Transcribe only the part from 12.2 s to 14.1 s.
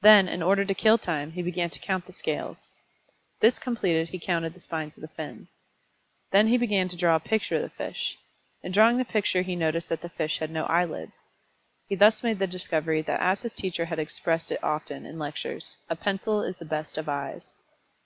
made the discovery that as his teacher had